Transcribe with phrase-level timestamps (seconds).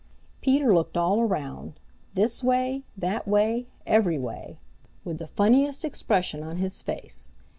[0.41, 1.79] Peter looked all around,
[2.15, 4.57] this way, that way, every way,
[5.05, 7.29] with the funniest expression on his face.